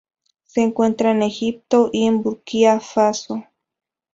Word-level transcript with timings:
Se 0.45 0.61
encuentra 0.63 1.11
en 1.11 1.21
Egipto 1.21 1.91
y 1.93 2.07
en 2.07 2.23
Burkina 2.23 2.79
Faso. 2.79 3.45